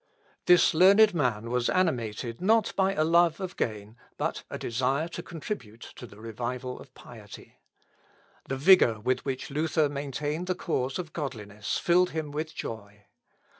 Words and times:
This 0.47 0.73
learned 0.73 1.13
man 1.13 1.51
was 1.51 1.69
animated 1.69 2.41
not 2.41 2.75
by 2.75 2.95
a 2.95 3.03
love 3.03 3.39
of 3.39 3.55
gain 3.55 3.97
but 4.17 4.43
a 4.49 4.57
desire 4.57 5.07
to 5.09 5.21
contribute 5.21 5.83
to 5.95 6.07
the 6.07 6.19
revival 6.19 6.79
of 6.79 6.91
piety. 6.95 7.59
The 8.49 8.57
vigour 8.57 8.99
with 8.99 9.23
which 9.25 9.51
Luther 9.51 9.89
maintained 9.89 10.47
the 10.47 10.55
cause 10.55 10.97
of 10.97 11.13
godliness, 11.13 11.77
filled 11.77 12.09
him 12.09 12.31
with 12.31 12.55
joy. 12.55 13.03